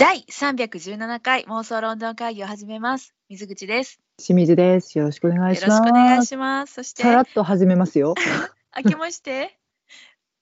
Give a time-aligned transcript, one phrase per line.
[0.00, 3.12] 第317回妄想ロンドン会議を始めます。
[3.28, 4.00] 水口です。
[4.16, 4.96] 清水です。
[4.96, 5.86] よろしくお願いしよろます。
[5.86, 6.72] しくお願いします。
[6.72, 8.14] そして、さらっと始めますよ。
[8.74, 9.58] 明けまして、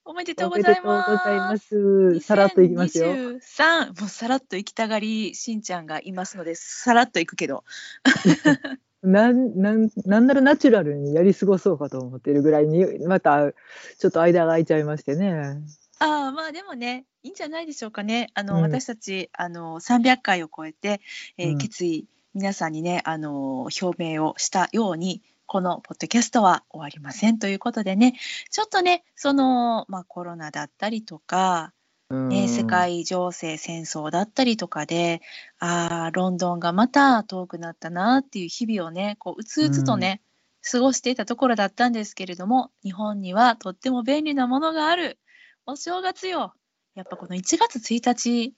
[0.05, 1.47] おめでとうおめでございとうございま。
[1.49, 2.19] ますす。
[2.21, 3.07] さらっといきますよ。
[3.07, 7.65] 2023もうさらっと行きたがりしんちゃんがいますので、さらっと行くけど、
[9.03, 15.61] なん、なん、なんならナチュラルにやり過ごそうかと思ってるぐらいに、また、ちょっと間が空いちゃいましてね。
[15.99, 18.29] ああまあでもね、いいんじゃないでしょうかね。
[18.33, 18.61] あの、うん。
[18.61, 21.01] 私たちあの300回を超えて、
[21.37, 21.57] えーうん。
[21.57, 25.21] 決意皆さんにねあの表明をしたように。
[25.51, 28.19] このポッドキャストは終わりませんということでね
[28.51, 31.73] ちょっとねその、まあ、コロナだったりとか、
[32.11, 35.21] ね、世界情勢戦争だったりとかで
[35.57, 40.21] あーロンドンがまた遠くなったなっていう日々をねこううつうつとね、
[40.61, 45.17] 過ごしていたところだったんですけれども日本にはとっても便利なものがある。
[45.65, 46.53] お正月よ
[46.99, 48.53] やっぱこの1月1日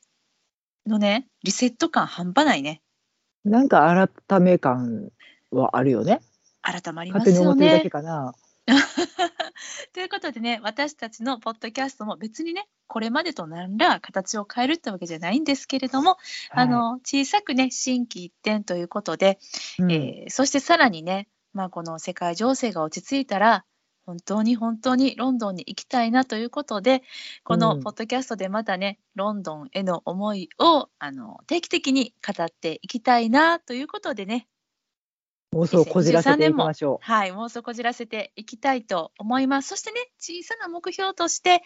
[0.88, 2.82] のねリセット感半端ないね
[3.46, 3.52] うん。
[3.52, 5.10] なんか改め感
[5.52, 6.22] はあるよね。
[6.64, 7.90] 改まりま勝手にすよね思ってるだけ。
[7.92, 8.34] かな。
[9.94, 16.18] ということでね私たちのポッドキャストも別にねこれまでと何ら形を変えるってわけじゃないんですけれども、
[16.50, 19.38] あの小さくね心機一転ということで、
[19.78, 23.66] はい、えーそしてさらにね、まあ、この世界情勢が落ち着いたら
[24.12, 27.02] 本当に本当にロンドンに行きたいなということで
[27.46, 27.82] このうん。
[27.82, 34.48] ポッドキャストでまたね、ロンドンへの思いをあの定期的に語っていきたいなということでね。
[35.56, 39.70] 妄想をこじらせていきましょはいもうそこじらせていきたいと思います。
[39.70, 41.64] そしてね小さな目標として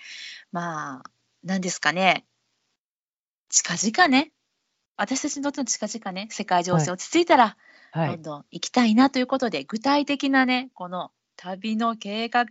[0.52, 1.04] まあ
[1.44, 2.28] 何ですかね。
[3.50, 4.32] 近々ね
[4.98, 7.58] 私たちにとっての近々ね世界情勢落ち着いたら、
[7.96, 8.00] う。
[8.00, 8.08] はい。
[8.10, 12.46] ロンドン行きたいなということで、具体的なね、この旅の計画、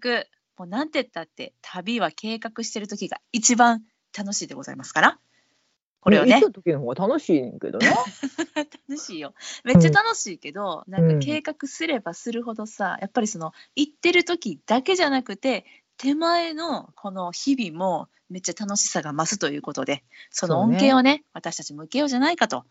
[0.56, 3.82] もうなんて言ったって、旅は計画してる時が一番
[4.16, 5.18] 楽しいでございますから、
[6.00, 7.88] これをね行っ、た時の方が楽しいけどね。
[8.88, 9.34] 楽しいよ。
[9.64, 15.64] めっちゃ楽しいけど、なんうんか計画すればするほどさ、やっぱりその行ってる時だけじゃなくて、
[15.96, 22.64] 手前のこの日々もめっちゃ楽しさが増すということで、その恩恵をね、私たちも受けようじゃないかと。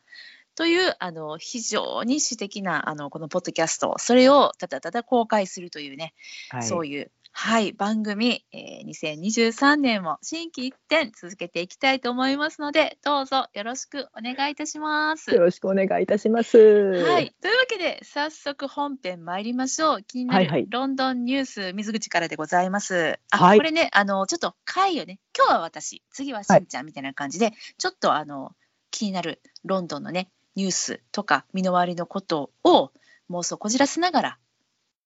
[0.55, 6.13] というあの非常に私的なあのこのポッドキャスト、それをただただ公開するというね、
[6.49, 6.63] はい。
[6.63, 15.31] そういう、はい、番組、えー2023年も新規一点続けていきたいと思いますので、どうぞよろしくお願いいたします。
[15.31, 16.57] よろしくお願いいたします。
[16.57, 17.19] は。
[17.19, 20.03] い、というわけで早速本編参りましょう。
[20.03, 23.19] 気になるはいはいロンドンニュース水口からでございます。
[23.31, 28.51] あ、はいこれねあのちょっと回をね今日は私次はしんちゃんみたいな感じで、ちょっとあの
[28.91, 32.91] 気になるロンドンのねニュースとか身の回りのことを
[33.29, 34.39] 妄想こじらせながら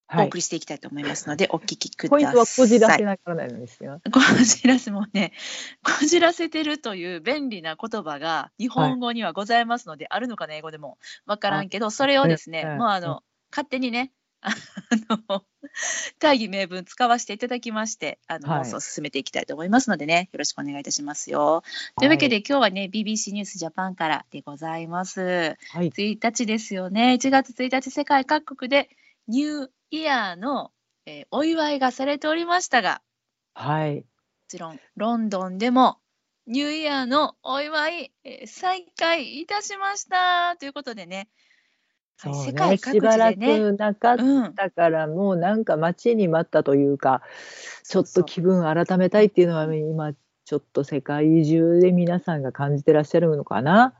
[0.09, 0.37] おはい送。
[0.37, 2.23] りしていきたいと思いますので、 お聞きください。
[2.23, 4.01] ポイントはこじらせながらないのですよ。
[4.11, 5.33] こじらせもね、
[5.83, 13.21] こじらせてるという便利な言葉が日本語にはございますので、あるのかな、英語でもわからんけど、それをですね、うんもうあの、
[13.51, 14.51] 勝手にね、あ
[15.29, 15.43] の、
[16.19, 21.63] 大義名分使わせていただきまして、あの、はい妄想を進めていきたいと思いますのでね、よろしくお願いいたしますよ。
[21.97, 25.57] というわけで、今日はね、BBC ニュースジャパンからでございます。
[25.71, 25.89] はい。
[25.89, 27.17] 1日ですよね。
[27.19, 28.89] 1月1日、世界各国で
[29.27, 30.71] ニューイヤーの、
[31.05, 33.01] えーお祝いがされておりましたが、
[33.53, 33.95] はい。
[33.97, 34.03] も
[34.47, 35.97] ちろんロンドンでも
[36.47, 41.27] ニューイヤーのお祝い、えー再開いたしましたということでね、はい
[42.17, 47.22] そうね世界各しばら地でね、くなかっうん、たから、もうなんか待ちに待ったというか、
[47.83, 50.13] ちょっと気分改めたいっていうのは今
[50.45, 53.94] ちょっと世界中で皆さんが感じてらっしゃるのかな。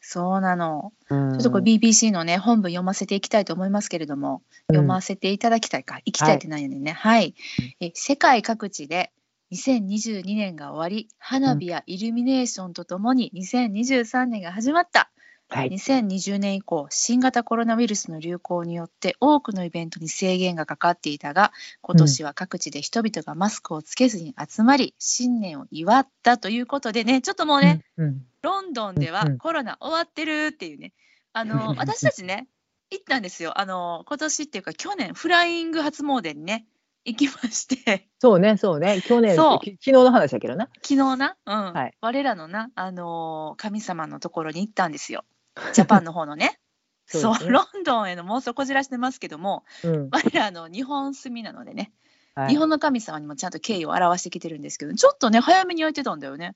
[0.00, 0.92] そうなの。
[1.08, 7.34] ちょちょっとこれ BBC のね、本文読ませていきたいと思いますけれども、読ませていただきたいか、行きたいってないのでね、はい、
[7.80, 7.92] え。
[7.94, 9.10] 世界各地で
[9.52, 15.10] 2022年が終わり、花火やイルミネーションとともに2023年が始まった。
[15.50, 15.70] はい。
[15.70, 28.22] 2020年以降新型コロナウイルスの流行によって多くのイベントに制限がかかっていたが今年は各地で人々がマスクをつけずに集まり新年を祝ったということでねちょっともうね、うんうん。
[28.42, 30.92] ロンドンではコロナ終わってるっていうね。
[31.32, 32.46] あの私たちね
[32.90, 33.58] 行ったんですよ。
[33.60, 36.66] あの今年っていうか去年フライング初詣にね
[37.04, 38.06] 行きまして。
[38.18, 39.00] そうね、そうね。
[39.00, 39.58] 去年、そう。
[39.60, 40.68] き昨日の話だけどな。
[40.82, 41.72] 昨日な、うん。
[41.72, 41.94] はい。
[42.00, 45.24] 我らのな、あのー神様のところに行ったんですよ
[45.72, 46.58] ジャパンの方のね。
[47.06, 50.08] そ そうねロンドンへの妄想こじらしてますけどもうん。
[50.10, 51.92] 我らの日本住みなのでね、
[52.34, 52.48] はい。
[52.50, 56.54] 日本の神様にもちゃんと敬意を表してきてるんですけどちょっとね早めに焼いてたんだよね。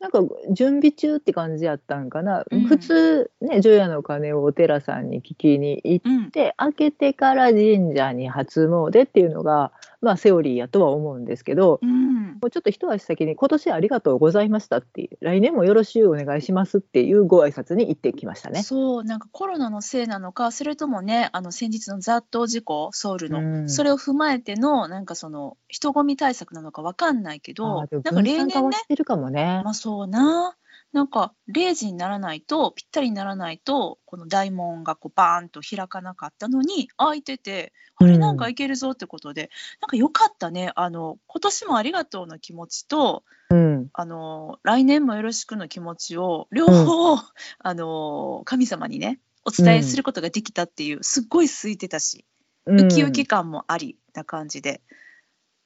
[0.00, 0.20] なんか
[0.50, 2.64] 準備中って感じやったんかな、うん。
[2.64, 9.72] 普通ね除夜の鐘をお寺さんに聞きに行っうん、て開けてから神社に初詣っていうのが
[10.04, 12.04] まあ、セオリーやとは思うんですけど、うん
[12.34, 18.62] もうちょっと一足先に今年ありがとうございましたっていう来年もよろしゅうお願いしますっていうご挨拶に行ってきましたね。
[18.62, 29.62] そうなんかコロナのせいなのかそれともねあの先日の雑踏事故ソウルの、うんそれを踏まえてのなんかその人混み対策なのかわかんないけどでもなんか例年ねはしてるかもね。
[29.64, 30.56] まあそうな
[30.94, 38.20] なんか0時にならないとぴったりにならないとこの大門がこうバーンと開かなかったのに開いててあれうん。
[38.20, 39.50] なんかいけるぞってことで、
[39.82, 40.70] なんかよかったね。
[40.76, 47.16] あの今年もありがとうの気持ちとうん、あの来年もよろしくの気持ちを両方、
[47.58, 52.24] あの神様にねお伝えすることができたっていう、すっごい空いてたし
[52.66, 54.80] ウキウキ感もありな感じで、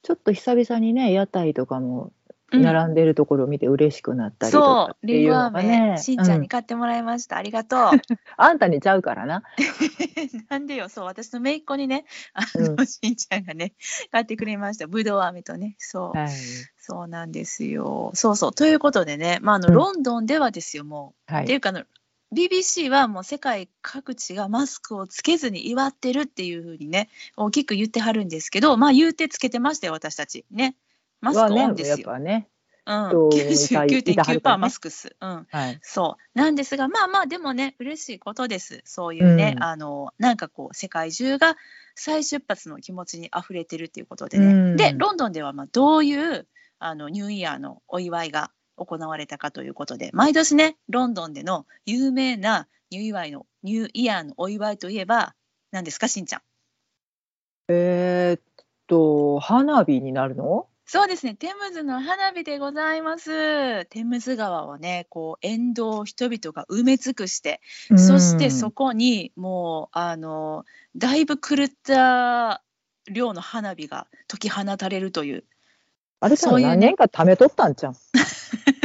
[0.03, 2.11] ちょっと久々にね屋台とかもうん
[2.51, 5.97] 並んでるところを見て嬉しくなったりとそかっていうのが飴、ね。
[5.97, 7.79] しんちゃんうに買ってもらいました、ありがとう。
[8.37, 9.43] あんたにちゃうからな。
[10.49, 12.87] なんでよそう私の姪っ子にねあの、うん。
[12.87, 13.73] しんちゃんがね
[14.11, 14.87] 買ってくれました。
[14.87, 15.75] ぶどう飴とね。
[15.77, 16.29] そう、はい。
[16.77, 18.11] そうなんですよ。
[18.13, 18.53] そうそう。
[18.53, 19.73] ということでねまああの、うん。
[19.75, 21.33] ロンドンではですよもう。
[21.33, 21.43] はい。
[21.43, 21.83] っていうかあの
[22.33, 30.45] BBC はもう世界各地がマスクをつけずに祝ってるっていうふうにね大きく言ってはるんですけどまあ言うてつけてましたよ私たち。
[30.51, 30.75] ね
[31.21, 32.49] マスクオンですよ、ぱね。
[32.85, 35.79] うん、人いたいいたはるから99%ねマスクス、うん、はい。
[35.83, 36.39] そう。
[36.39, 38.81] なんですがまあまあでもね嬉しいことです。
[38.85, 39.63] そういうね、うん。
[39.63, 41.55] あのなんかこう世界中が
[41.93, 44.75] 再出発の気持ちにあふれてるっていうことでね、うん。
[44.75, 46.47] でロンドンではまあどういう
[46.79, 50.09] あのニューイヤーのお祝いが行われたかということで。
[50.13, 55.35] 毎年ねロンドンでの有名なニューイヤーのニューイヤーのお祝いといえば
[55.69, 56.41] 何ですかしんちゃん。
[57.67, 58.41] えーっ
[58.87, 60.68] と花火になるの？
[60.91, 63.85] そうですね、テムズの花火でございます。
[63.91, 67.61] テムズ川をね、こう沿道を人々が埋め尽くして、
[67.95, 70.65] そしてそこにもうあの
[70.95, 72.63] だいぶ狂った
[73.07, 75.43] 量の花火が解き放たれるという
[76.21, 77.95] あれさそういうね何年か貯めとったんじゃん。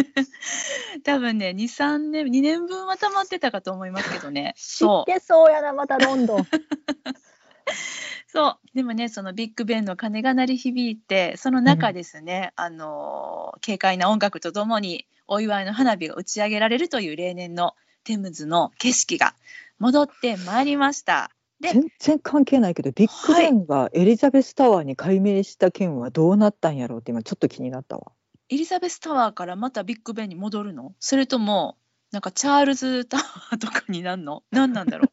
[1.04, 6.46] 多分ね23年2年分は溜まってたかと思いますけどね知そうってそうやなまたロンドン。
[8.34, 19.36] そうでもねそのビッグベンの鐘が鳴り響いてその中ですね、あの軽快な音楽とともにお祝いの花火が打ち上げられるという例年のテムズの景色が
[19.78, 21.30] 戻ってまいりました。
[21.60, 28.10] で全然関係ないけどビッグベンがエリザベスタワーに改名した件はどうなったんやろうって今ちょっと気になったわ。
[28.48, 30.92] エリザベスタワーからまたビッグベンに戻るの？
[30.98, 31.76] それとも
[32.14, 34.44] なんかチャールズタワーとかになるの？
[34.52, 35.08] 何なんだろう？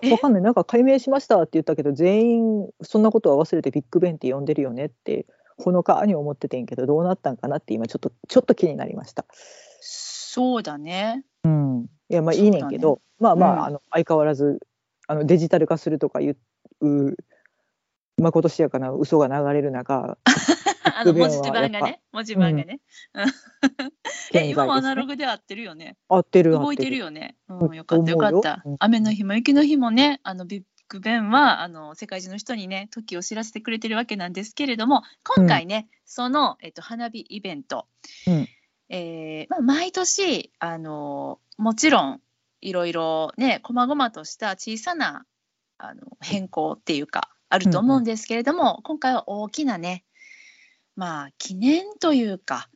[0.00, 0.10] え？
[0.12, 0.42] わかんない。
[0.42, 5.26] なんか改名しましたって言ったけど全員そんなことは忘れてビッグベンって呼んでるよねって
[5.58, 9.26] ほのかに思っててんけどどうなったんかなって今ちょっとちょっと気になりました。
[9.82, 11.24] そうだね。
[11.44, 13.64] うん、いやまあいいねんけど、まあまあ,、うん。
[13.64, 14.60] あの相変わらず
[15.06, 16.38] あのデジタル化するとかいう
[16.80, 17.16] う
[18.16, 20.18] まことしやかな嘘が流れる中
[20.96, 22.80] あの文字盤がね、文字盤がね。
[23.14, 23.26] うん
[24.32, 25.96] え、今もアナログで合ってるよね。
[26.08, 27.06] 合ってる動いてるよ。
[27.06, 27.36] よね。
[27.48, 28.62] ううんん、よかったよかった。
[28.78, 37.86] 雨の日も雪の日もね、あのビッグベンはあの世界中の人にね、時を知らせてくれてるわけなんですけれども、今回ね、そのえっと花火イベント、
[38.28, 38.48] うん
[38.88, 42.20] えーまあ毎年あのもちろん
[42.60, 45.26] いろいろね、細々とした小さな
[45.78, 50.04] あの変更っていうかあると思うんですけれども、今回は大きなね、
[50.96, 52.68] まあ記念というか。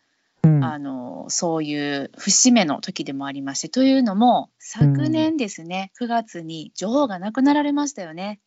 [0.44, 8.40] うんあのそういう節目の時でもありましてというのも昨年ですね、9月に女王が亡くなられましたよね。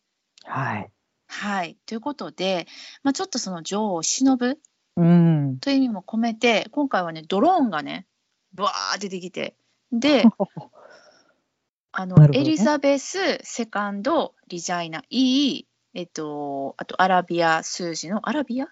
[0.44, 0.90] はい。
[1.26, 2.66] はいということで、
[3.02, 4.58] まあ、ちょっとその女王を偲ぶ
[4.96, 5.58] うん。
[5.60, 8.06] という意味も込めて今回はねドローンがね
[8.52, 9.56] ブワー出てきて
[9.90, 10.24] で
[11.92, 18.68] あの、ねエリザベス・セカンド・リジャイナ・イー、えっと、あとアラビア数字のアラビア？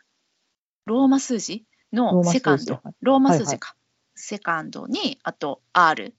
[0.87, 2.75] ローマ数字のセカンド。
[2.75, 3.77] はいローマ数はいはい字か、
[4.15, 6.15] セカンドにあと R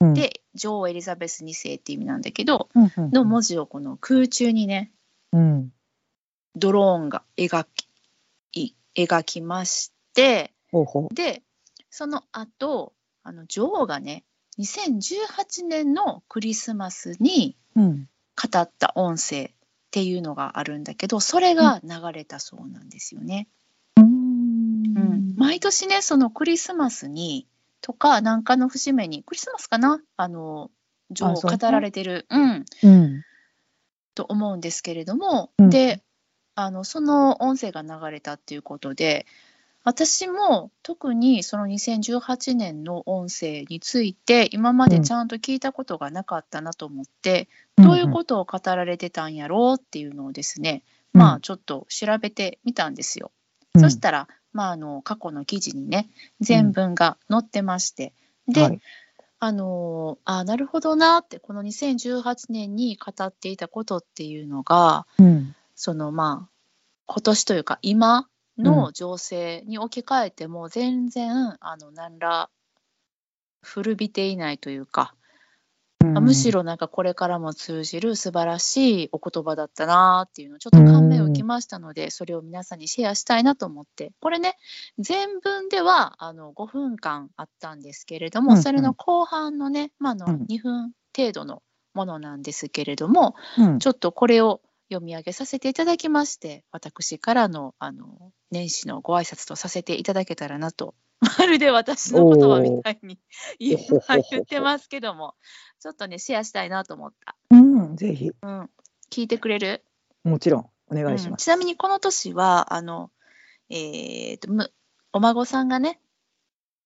[0.00, 4.90] うん、で女王エリザベス2世って意味なんだけどうんうんの文字をこの空中にね
[5.32, 5.72] うん。
[6.56, 7.66] ドローンが描
[8.50, 10.52] き描きまして
[11.14, 11.42] で
[11.88, 12.92] その後
[13.22, 14.24] あの女王がね
[14.58, 17.56] 2018年のクリスマスに。
[18.34, 19.52] 語った音声
[19.92, 23.46] っていうのがあるんだけどそれが流れたそうなんですよね。
[23.98, 24.04] うん。
[24.04, 27.46] うん、毎年ねそのクリスマスに
[27.82, 30.00] とかなんかの節目にクリスマスかな？
[30.16, 30.70] あの
[31.10, 33.22] 女王語られてる、うん、うん。
[34.14, 35.68] と思うんですけれども、うん。
[35.68, 36.02] で
[36.54, 39.26] あのその音声が流れたっていうことで
[39.84, 53.32] 私も特にその2018年の音声について今までちゃんと聞いたことがなかったなと思って、どういうことを語られてたんやろうっていうのをですねまあちょっと調べてみたんですよ。
[53.76, 56.10] そしたら、まあ、あの過去の記事にね
[56.40, 58.12] 全文が載ってまして、
[58.48, 58.80] で、はい。
[59.44, 65.56] あのあなるほどなってこの2018年に語っていたことっていうのがうん。
[65.74, 66.48] そのまあ
[67.06, 68.28] 今年というか今
[68.62, 72.50] の情勢に置き換えても全然、あの何ら
[73.62, 75.14] 古びていないというか、
[76.14, 84.12] あむしろなんかこれからも通じる素晴らしいお言葉だったなっていうのをちょっと感銘を受けましたので、それを皆さんにシェアしたいなと思って。
[84.20, 84.56] これね
[84.98, 88.62] 全文ではあの5分間あったんですけれども、うんうん。
[88.62, 90.46] それの後半のね、まあ、あのうん。
[90.50, 91.62] 2分程度の
[91.94, 93.78] ものなんですけれども、うん。
[93.78, 94.60] ちょっとこれを
[94.94, 100.94] 読み上げさせていただきまして私からのあの年始のご挨拶とさせていただけたらなと。
[101.38, 103.16] まるで私の言葉みたいに
[103.60, 105.34] 言ってますけども。
[105.82, 107.34] ちょっとねシェアしたいなと思った。
[107.50, 108.30] うん、ぜひ。
[108.40, 108.70] うん、
[109.10, 109.84] 聞いてくれる、
[110.22, 110.70] もちろん。
[110.88, 111.44] お願いしうんます。
[111.44, 113.10] ちなみにこの年はあの、
[113.68, 114.72] えーとむ
[115.12, 116.00] お孫さんがね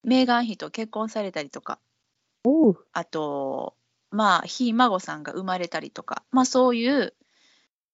[0.03, 1.79] メーガン妃と結婚されたりとか。
[2.93, 3.75] あと
[4.09, 6.23] まあひ孫さんが生まれたりとか。
[6.31, 7.13] まあそういう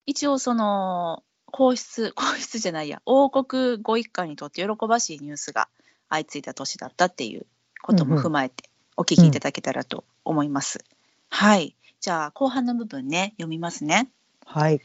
[0.06, 5.70] 一応その皇室 皇室じゃないや王国ご一家にとって喜ばしいニュースが
[6.10, 7.46] 相次いだ年だったっていう
[7.82, 10.84] ことも踏まえてお聞きいただけたらと思います。
[11.30, 14.12] はいじゃあ後半の部分ね読みますね。
[14.46, 14.82] はい。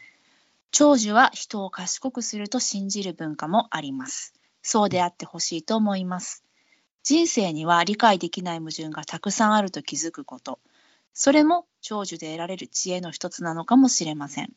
[0.71, 4.35] 長寿は人を賢くすると信じる文化もあります。
[4.63, 6.45] そうであってほしいと思います。
[7.03, 10.61] 人生には理解できない矛盾がたくさんあると気づくこと。
[11.13, 14.53] それも長寿で得られる知恵の一つなのかもしれません。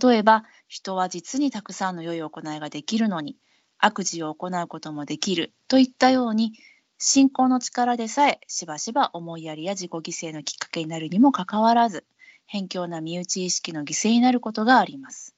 [0.00, 3.36] 例えば、人は実にたくさんの良い行いができるのに、
[3.78, 6.54] 悪事を行うこともできるといったように、
[6.98, 12.06] 信仰の力でさえしばしば思いやりや自己犠牲のきっかけになるにもかかわらず、
[12.46, 15.34] 偏狭な身内意識の犠牲になることがあります。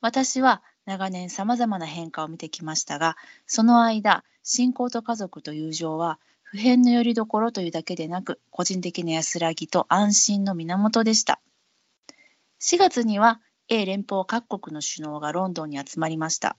[0.00, 11.40] 私は長年様々な変化を見てきましたが、その間、信仰と家族と友情は普遍の拠り所というだけでなく、個人的な安らぎと安心の源でした。
[12.60, 16.56] 4月には、英連邦各国の首脳がロンドンに集まりました。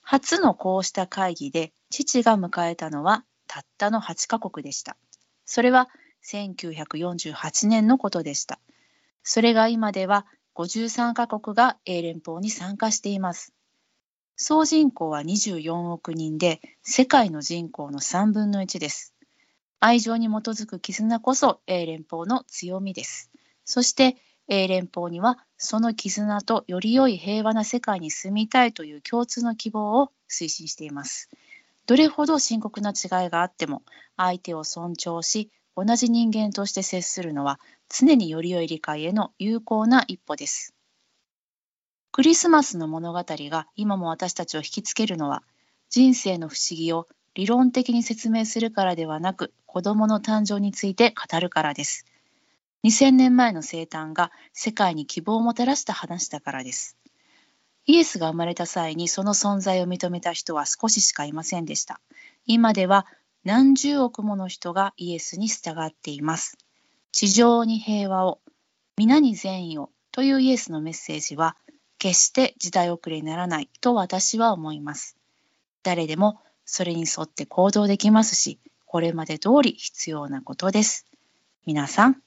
[0.00, 4.96] 初のこうした会議で、父が迎えたのはたったの8カ国でした。
[5.44, 5.88] それは
[6.24, 8.58] 1948年のことでした。
[9.22, 13.52] それが今では53カ国が英連邦に参加しています。
[14.36, 19.14] 総人口は24億人で世界の人口の3分の1です。
[19.80, 23.30] 愛情に基づく絆こそ英連邦の強みです。
[23.64, 24.16] そして
[24.48, 31.30] 英連邦にはその絆とより良い平和な世界に住みたいという共通の希望を推進しています。
[31.86, 33.82] どれほど深刻な違いがあっても
[34.16, 37.58] 相手を尊重し同じ人間として接するのは
[37.88, 40.74] 常により良い理解への有効な一歩です。
[42.12, 45.42] クリスマスの物語が今も私たちを引きつけるのは
[45.90, 52.06] 人生の不思議を理論的に説明するからではなく子供の誕生について語るからです。
[52.84, 56.98] 2000年前の生誕が世界に希望をもたらした話だからです。
[57.86, 62.00] イエスが生まれた際にその存在を認めた人は少ししかいませんでした。
[62.46, 63.06] 今では
[63.42, 66.58] 何十億もの人がイエスに従っています。
[67.10, 68.40] 地上に平和を、
[68.96, 71.56] 皆に善意をというイエスのメッセージは、
[71.98, 75.16] 決して時代遅れにならないと私は思います。
[75.82, 81.06] 誰でもそれに沿って行動できますし、これまで通り必要なことです。
[81.66, 82.23] 皆さん、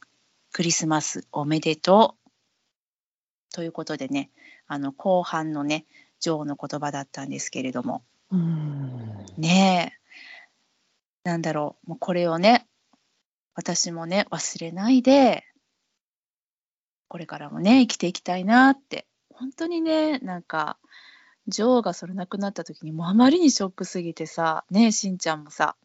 [0.57, 3.53] クリスマスおめでとう。
[3.53, 4.31] ということでね、
[4.65, 5.85] あの後半のね、
[6.19, 9.23] 女王の言葉だったんですけれども、うん。
[9.37, 9.93] ね
[11.23, 12.65] え、なんだろう、もうこれをね、
[13.53, 15.43] 私もね、忘れないで、
[17.07, 20.79] これからもね、生きていきたいなって、本当にね、なんか、
[21.47, 25.75] 女王がそれ亡くなった時にもうあまりにショックすぎてさ、ねえ、しんちゃんもさ、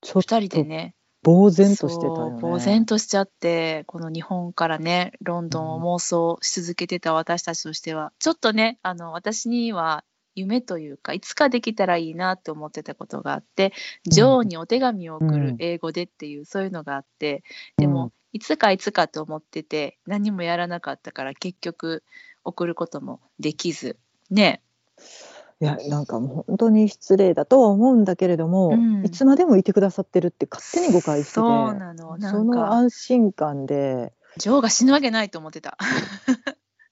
[0.00, 2.40] ちょっ二人でとね、呆然としてたよね。
[2.40, 13.72] 呆然としちゃって、この日本からね、ロンドンを妄想し続けてた私たちとしては、ちょっとね、あの、私には夢というか、いつかできたらいいなって思ってたことがあって、
[14.06, 14.12] うん。
[14.12, 15.46] 女王にお手紙を送うん。
[15.48, 17.42] る英語でっていう、そういうのがあって、
[17.76, 22.04] でも、いつかいつかと思ってて、何もやらなかったから、結局、
[22.44, 23.98] 送ることもできず、
[24.30, 24.62] ね、
[25.60, 29.04] いやなんかもう本当に失礼だとは思うんだけれども、うん。
[29.04, 35.76] いつまでもいてくださってるって勝手に誤解しててそうなの、なその安心感で、女王が死ぬわけないと思ってた。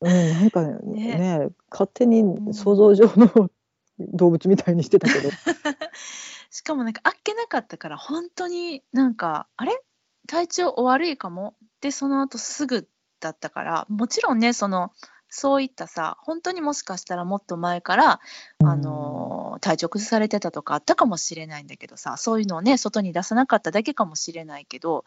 [0.00, 1.48] うん、なんかねね。
[1.70, 3.50] 勝手に想像上の
[3.98, 5.30] 動物みたいにしてたけど、
[6.50, 9.80] しかもなんかあっけなかったから本当になんかあれ？
[10.26, 11.54] 体調お悪いかも？
[11.80, 12.88] でその後すぐ
[13.20, 14.92] だったからもちろんねその
[15.38, 18.20] そういったさ本当にもしかしたらもっと前から、
[18.64, 25.04] あの体調崩されてたとかあったかもしれないんだけどさそういうのをね外に出さなかっただけかもしれないけど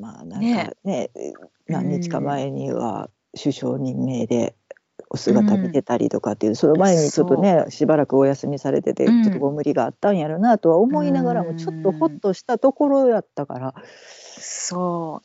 [0.00, 1.10] まあなんかね
[1.68, 3.08] 何日か前には
[3.40, 4.56] 首相任命で
[5.08, 9.22] お姿見てたりとかっていう、その前にちょっとねしばらくお休みされてて、うん。
[9.22, 11.56] ちょっとご無理があったんやろなとは思いながらも、うん。
[11.56, 13.74] ちょっとホッとしたところやったから。
[14.38, 15.22] そ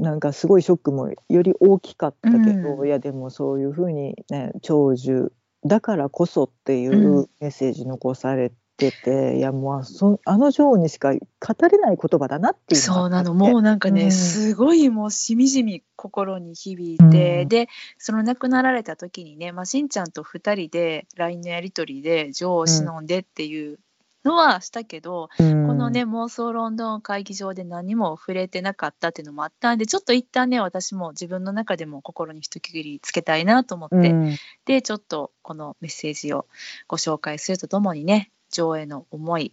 [0.00, 2.86] なんかすごいショックもより大きかったけど、うん。
[2.86, 5.32] いやでもそういうふうにね長寿
[5.66, 7.28] だからこそっていううん。
[7.40, 13.34] メッセージ残されてて、いやもうそあの女王にしか語れない言葉だなってういうのそうなの。
[13.34, 14.12] もうなんかね、うん。
[14.12, 17.48] すごいもうしみじみ心に響いて、うん。
[17.48, 23.78] でその亡くなられた時にね、まあ、しんちゃんと2人で LINE のやり取りで女王を忍んでっていう
[24.24, 36.46] のはしたけど、うんこのね妄想ロンドン会議場で何も触れてなかったっていうのもあったんでちょっと一旦ね私も自分の中でも心に一区切りつけたいなと思って、うんでちょっとこのメッセージを
[36.86, 39.52] ご紹介するとともにね女王への思い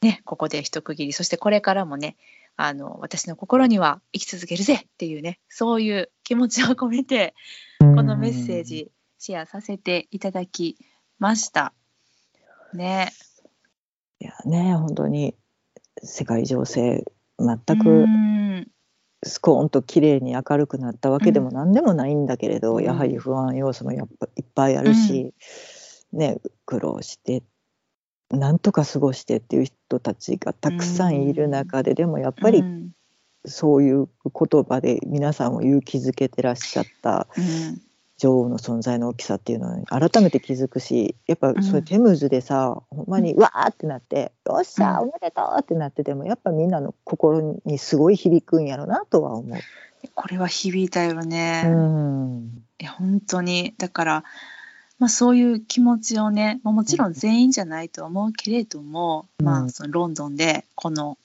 [0.00, 2.16] ねここで一区切りそしてこれからもね
[2.56, 7.34] あの私の心には生き続けるぜっていうねそういう気持ちを込めて
[7.80, 10.76] このメッセージシェアさせていただき
[11.18, 11.72] ました。
[12.72, 13.12] ね。
[14.20, 15.34] いやね本当に
[16.02, 17.04] 世界情勢
[17.38, 18.66] 全うくん。
[19.24, 22.84] スコーンと綺麗に明るくなったわけでも何でもないんだけれど、うん。
[22.84, 25.34] やはり不安要素もやっぱいっぱいあるし、
[26.12, 27.42] ね苦労して
[28.30, 32.90] なんとか過ごしてっていう人たちがたくさんいる中で、でもやっぱりうん。
[33.48, 37.80] そういう言葉で皆さんを勇気づけてらっしゃったうん
[38.18, 49.58] 女王の存在の大きさっていうのに改めて気づくしやっぱうんそれテムズでさ、ほんまにわーってなって「よっしゃうんおめでとう!」ってなっててもやっぱみんなの心にすごい響くんやろなとは思う。
[50.14, 51.64] これは響いたよね。
[51.66, 54.24] うんいや本当にだから、
[54.98, 61.18] まあ、そういう気持ちをね、まあ、もちろん全員じゃないとは思うけれども、うんまあ、そのロンドンでこの、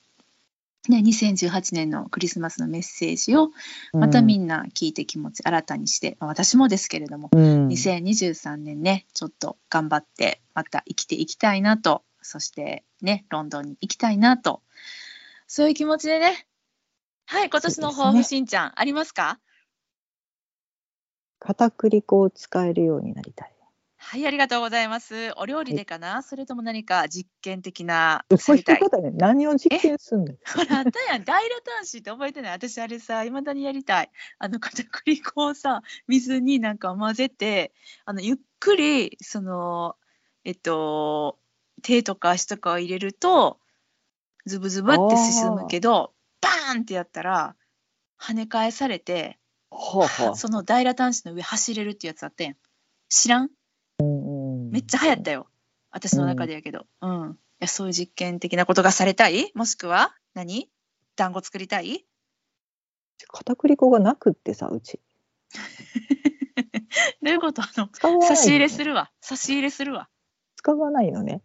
[0.89, 3.51] ね、2018年のクリスマスのメッセージを
[3.93, 7.67] またみんな聞いて気持ち新たにして、まあ、私もですけれども、うん。
[7.67, 14.63] 2023年ねちょっと頑張ってまた生きていきたいなとそしてねロンドンに行きたいなと
[15.45, 16.47] そういう気持ちでね。
[17.27, 19.39] はい今年の抱負、そうですしんちゃんありますか？
[21.39, 23.53] 片栗粉を使えるようになりたい。
[24.03, 25.31] はい、ありがとうございます。
[25.37, 28.61] お料理でかな、それとも何か実験的なそうい？
[28.61, 28.63] う。
[28.79, 29.11] ことね。
[29.11, 30.31] 何を実験すんの？
[30.31, 32.51] よほら、あったやん、大ラタンシーって覚えてない？
[32.53, 34.11] 私、あれさ、いまだにやりたい。
[34.39, 37.73] あの、片栗粉をさ、水になんか混ぜて、
[38.05, 39.97] あの、ゆっくり、その、
[40.43, 41.39] えっと、
[41.83, 43.59] 手とか足とかを入れると、
[44.45, 47.55] ズブズブって進むけど、バーンってやったら、
[48.19, 49.39] 跳ね返されて、
[49.71, 50.33] はあはあ。
[50.35, 52.57] その大ラタンシーの上走れるってやつあったやん。
[53.09, 53.49] 知らん？
[54.71, 55.47] めっちゃ流行ったよ。
[55.91, 56.85] 私の中でやけど。
[57.01, 57.31] うん。
[57.31, 59.51] いやそういう実験的なことがされたい？
[59.53, 60.15] もしくは？
[60.33, 60.69] 何？
[61.15, 62.05] 団子作りたい？
[63.27, 64.99] 片栗粉がなくってさうち
[67.21, 67.61] どういうこと？
[67.61, 69.11] あの、使わない差し入れするわ。
[69.21, 70.09] 差し入れするわ。
[70.55, 71.41] 使わないのね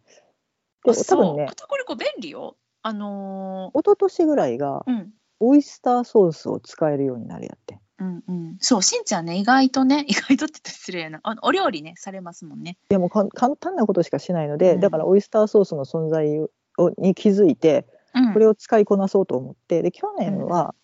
[0.84, 2.56] で多分ね片栗粉便利よ。
[2.82, 5.12] あの一昨年ぐらいがーうん。
[5.40, 11.20] オイスターソースを使えるようになるやってうんうん、そうしんちゃんね意外とね 意外とって言ったら失礼やな。
[11.22, 12.76] あのお料理ねされますもんね。
[12.90, 14.80] いやもうか簡単なことしかしないので、うん。
[14.80, 16.50] だからオイスターソースの存在を
[16.98, 18.32] に気づいてうん。
[18.32, 20.74] これを使いこなそうと思ってで去年は、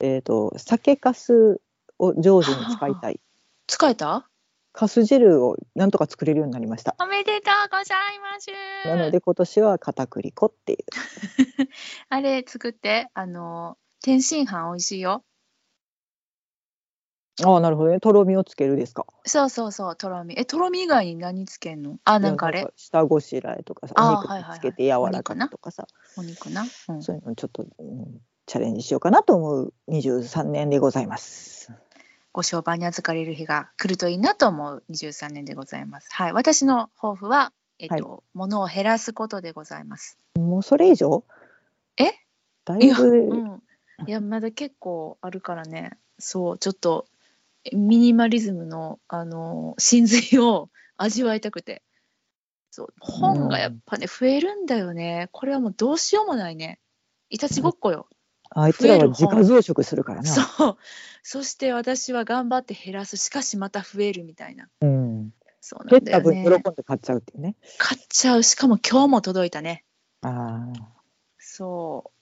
[0.00, 1.60] えー、と酒粕
[1.98, 3.20] を上手に使いたい。
[3.66, 4.28] 使えた？
[4.72, 6.96] カス汁をなんとか作れるようになりました。
[7.00, 8.50] おめでとうございます。
[8.88, 10.78] なので今年は片栗粉っていう。
[12.10, 15.22] あれ作ってあの天津飯美味しいよ
[17.42, 19.06] ああなるほどねとろみをつけるですか？
[19.26, 20.34] そうそうそう、とろみ。
[20.38, 21.98] え、とろみ以外に何つけんの？
[22.04, 22.60] あ、なんかあれ？
[22.60, 26.64] いや下ごしらえとかさお肉あーはいはいはいにつけて柔らかくとかさ、お肉な？
[26.88, 31.72] うん、そういうのちょっと、うんチャレンジしようかなと思う23年でございます。
[32.30, 36.08] ご商売に預かれる日が来るといいなと思う23年でございます。
[36.12, 36.32] はい。
[36.34, 40.18] 私の抱負は、えっと、物を減らすことでございます。
[40.34, 41.24] もうそれ以上？
[41.96, 42.12] え？
[42.66, 43.62] だいや、いぶ、うん。
[44.06, 45.92] いや、まだ結構あるからね。
[46.18, 47.06] そう、ちょっと、
[47.72, 51.82] ミニマリズムの、あの、真髄を 味わいたくて。
[52.70, 55.28] そう、本がやっぱね、増えるんだよね。
[55.32, 56.80] これはもうどうしようもないね。
[57.30, 58.08] いたちごっこよ。
[58.50, 60.28] あいつらは自家増殖するからな。
[60.28, 60.76] そう。
[61.22, 63.16] そして私は頑張って減らす。
[63.16, 64.68] しかしまた増えるみたいな。
[64.80, 65.32] うん。
[65.60, 66.44] そうなんだよね。
[66.44, 67.56] 分喜んで買っちゃうっていうね。
[67.78, 68.42] 買っちゃう。
[68.42, 69.84] しかも今日も届いたね。
[70.20, 70.94] ああ。
[71.38, 72.12] そ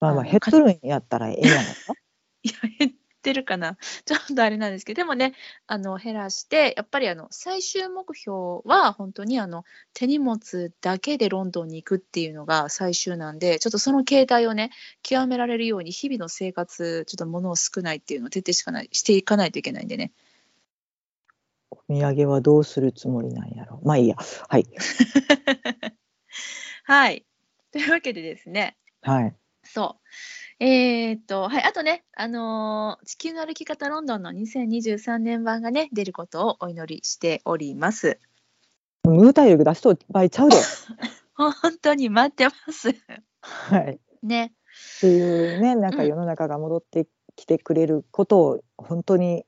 [0.00, 1.92] まあまあ減っとるんやったらええやないか。
[1.92, 1.94] う。
[2.42, 2.92] いや、減っ
[3.24, 3.78] ってるかな？
[4.04, 5.32] ちょっとあれなんですけどでもね
[5.66, 14.70] あの減らしてやっぱりあの最終目標は本当にあの手荷物だけでロンドンに行くっていうのが最終なんでちょっとその形態をね
[15.02, 20.12] 極められるように日々の生活ちょっと物を少ないっていうのを徹底しかないしていかないといけないんでね。
[21.70, 23.80] お土産はどうするつもりなんやろ？
[23.82, 24.16] まあいいや。
[24.48, 24.66] はい。
[26.84, 27.24] はい。
[27.72, 28.76] というわけでですね。
[29.00, 29.34] はい
[29.64, 38.20] そうえー、っと、はい、あとね、あのー、地球の歩き方ロンドンの2023年版がね、出ることをお祈りしております。
[39.02, 40.56] ムー体力出しと場合ちゃうで。
[41.34, 42.94] 本当に待ってます。
[43.40, 44.00] はい。
[44.22, 44.54] ね。
[44.96, 49.44] っていうね、なんか世の中が戻ってきてくれることを本当に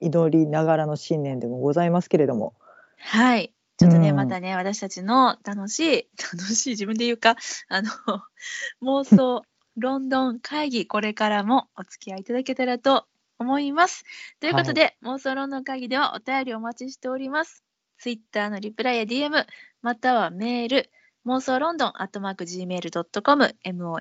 [0.00, 2.54] 祈りながらの新年でもございますけれども。
[2.98, 3.52] はい。
[3.86, 7.36] ちょっとね、うん、またね、私たちの楽しい、 楽しい自分で言うか、
[7.68, 7.90] あの、
[8.82, 9.42] 妄想
[9.76, 13.06] ロンドン会議、これからもお付き合いいただけたらと
[13.38, 14.04] 思います。
[14.40, 17.62] ということで、はい、妄想ロンドン会議ではお便りお待ちしております。
[17.98, 19.46] Twitter のリプライや DM、
[19.82, 20.90] またはメール、
[21.24, 23.98] 妄想ロンドンアットマーク Gmail.com、MOSOLONDON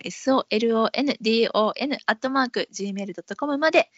[2.06, 3.92] アットマーク Gmail.com まで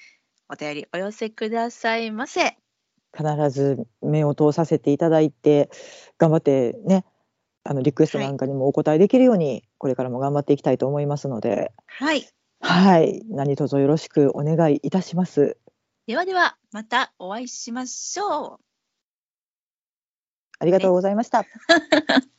[0.50, 2.58] お便りお寄せくださいませ。
[3.15, 5.70] 必ず目を通させていただいて、
[6.17, 7.06] 頑張ってね、
[7.63, 12.28] あのリクエストなんかにもお答えできるように、これからも頑張っていきたいと思いますので、はい、
[12.62, 15.58] はい、何卒よろしくお願いいたします。
[16.08, 18.60] ではでは、またお会いしましょう。
[20.60, 21.46] ありがとうございました。